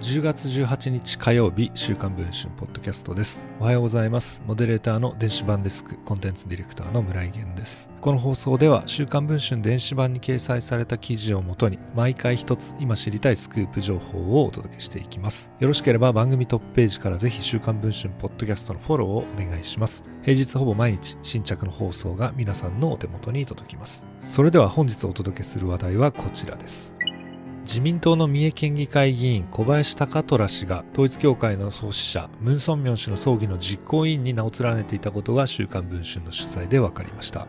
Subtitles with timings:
[0.00, 3.48] 10月18日火曜日週刊文春ポッドキャストです。
[3.58, 4.44] おはようございます。
[4.46, 7.90] モデレーターの電子版デスクコンテンツディレクターの村井源です。
[8.00, 15.50] この放送では週刊文春電子版に掲載された記事をもとに毎回一つ今知りたいスクープ情報をお届けしていきます。
[15.58, 20.04] よろしければ番組トップページからぜひ週刊文春ポッドキャストのフォローをお願いします。
[20.22, 24.06] 平日ほぼ毎日新着の放送が皆さんのお手元に届きます。
[24.22, 26.97] それでは本日お届けする話題はこちらです。
[27.68, 37.46] 自民党の三重県議会議員小林貴虎氏が統一教会の創始者ムン・ソンミョン氏の葬儀の実行委員に名を連ねていたことが週刊文春の取材で分かりました。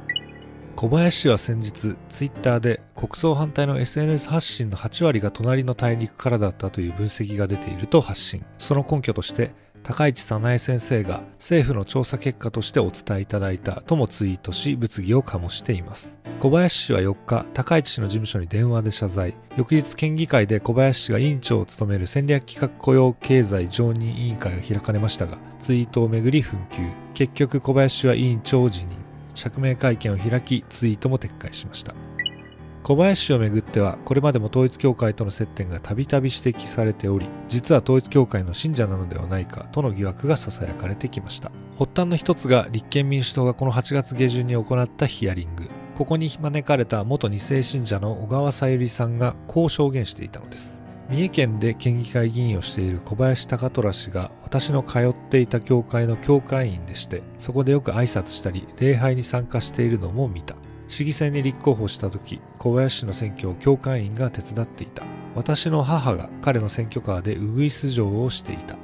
[0.75, 1.71] 小林氏は先日
[2.09, 8.45] ツイッターで国葬反対の SNS 発信の8割が隣の大陸からだったという分析が出ていると発信。
[8.57, 19.35] その根拠として高市早苗先生が政府の調査結果としてお伝えいただいたともツイートし物議を醸しています小林氏は4日、高市氏の事務所に電話で謝罪。
[19.57, 26.89] 翌日、県議会で小林氏が委員長を務める戦略企画雇用経済常任委員会が開かれましたが、ツイートをめぐり紛糾。
[27.13, 28.95] 結局、小林氏は委員長を辞任。
[29.35, 31.93] 釈明会見を開き、ツイートも撤回しました。
[32.89, 41.51] 小林氏をめぐってはこれまでも統一教会との接点がたびたび指摘されており実は統一教会の信者なのではないかとの疑惑がささやかれてきました。
[41.77, 45.69] 発端の一つが立憲民主党がこの8月下旬に行ったヒアリング。
[45.93, 50.81] ここに招かれた元2世信者の小川さゆりさんがこう証言していたのです。
[51.11, 60.55] 三重県で県議会議員をしている小林貴虎氏が私の通っていた教会の教会員でしてそこでよく挨拶したり礼拝に参加しているのも見た。
[60.89, 65.03] 市議選に立候補した時小林氏の選挙を教会員が手伝っていた。
[65.35, 68.75] 私の母が彼の選挙カーでウグイス城をしていた。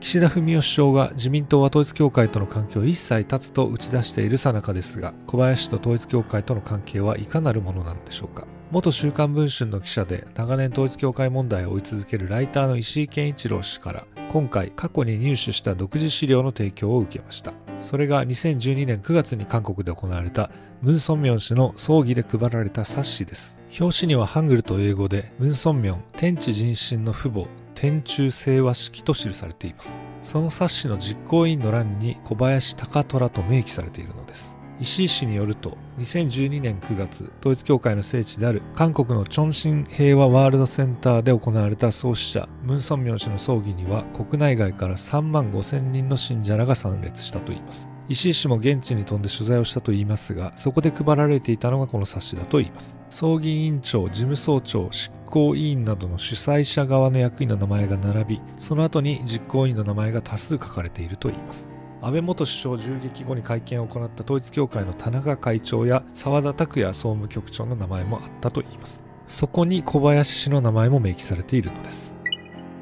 [0.00, 8.46] 岸田文雄首相が自民党は統一教会との関係を一切断つと打ち出しているさなかですが小林氏と統一教会との関係はいかなるものなのでしょうか。
[8.70, 17.52] 元週刊文春の記者で長年統一教会問題を追い続けるライターの石井健一郎氏から今回過去に入手した独自資料の提供を受けました。
[17.80, 20.50] それが2012年9月に韓国で行われた
[20.82, 23.58] ムン・ソンミョン氏の葬儀で配られた冊子です。
[23.80, 30.00] 表紙にはハングルと英語でムン・ソンミョン天地人心の父母天中清和式と記されています。
[30.22, 34.57] その冊子の実行委員の欄に小林貴虎と明記されているのです。
[34.80, 47.90] 石井氏によると2012年9月統一教会の聖地である韓国のチョンシン平和ワールドセンターで行われた創始者ムン・ソンミョン氏の葬儀には国内外から3万5千人の信者らが参列したといいます。
[48.08, 52.96] 石井氏も現地に飛んで取材をしたといいますがそこで配られていたのがこの冊子だといいます。
[53.10, 61.77] 葬儀委員長事務総長執行委員などの主催者側の役員の名前が並びその後に実行委員の名前が多数書かれているといいます。
[62.00, 69.02] 安倍元首相銃撃後に会見を行った統一教会の田中会長や澤田拓也総務局長の名前もあったといいます。
[69.26, 72.14] そこに小林氏の名前も明記されているのです。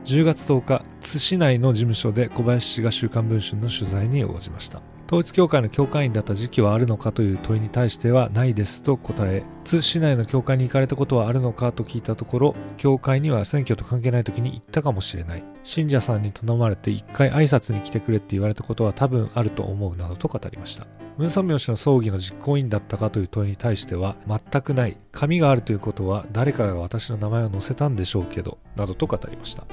[0.05, 4.83] 10月10日津市内の事務所で小林氏が週刊文春の取材に応じました。
[5.07, 15.45] 統一教会の教会員だった時期はあるのかという問いに対してはないですと答え津市内の教会に行かれたことはあるのかと聞いたところ教会には選挙と関係ない時に行ったかもしれない。
[15.63, 20.87] 信者さんに頼まれて一回挨拶に来てくれって言われたことは多分あると思うなどと語りました。
[21.19, 24.99] ムン・ソンミョン氏の葬儀の実行委員だったかという問いに対しては全くない。
[25.13, 29.65] 紙があるということは誰かが私の名前を載せたんでしょうけどなどと語りました。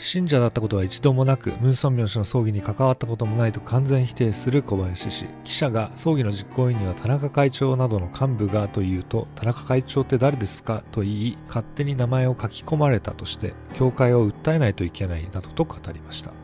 [0.00, 5.26] 信者だったことは一度もなく、ムン・ソンミョン氏の葬儀に関わったこともないと完全否定する小林氏。
[5.44, 16.39] 記者が葬儀の実行委員には田中会長などの幹部がというと、田中会長って誰ですかと言い、勝手に名前を書き込まれたとして、教会を訴えないといけないなどと語りました。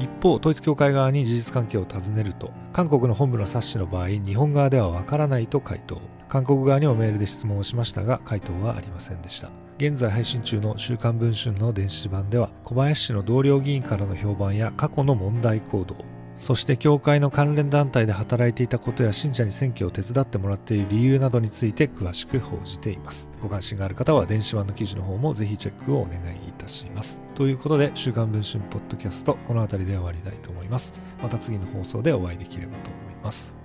[0.00, 6.00] 一方、統一教会側に事実関係を尋ねると、韓国の本部の冊子の場合、日本側ではわからないと回答。
[6.28, 9.50] 韓国側にもメールで質問をしましたが、回答はありませんでした。
[9.80, 15.96] 現在配信中の週刊文春の電子版では小林氏の同僚議員からの評判や過去の問題行動
[16.40, 23.30] そして教会の関連団体で働いていたことや信者に選挙を手伝ってもらっている理由などについて詳しく報じています。
[23.40, 27.20] ご関心がある方は電子版の記事の方もぜひチェックをお願いいたします。
[27.34, 30.94] ということで、週刊文春ポッドキャスト、この辺りで終わりたいと思います。
[31.22, 33.59] また次の放送でお会いできればと思います。